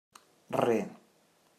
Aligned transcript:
Re. 0.63 0.79